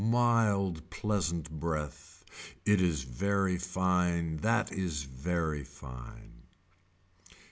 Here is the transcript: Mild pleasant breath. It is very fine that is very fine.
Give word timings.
Mild 0.03 0.89
pleasant 0.89 1.47
breath. 1.51 2.25
It 2.65 2.81
is 2.81 3.03
very 3.03 3.59
fine 3.59 4.37
that 4.37 4.71
is 4.71 5.03
very 5.03 5.63
fine. 5.63 6.41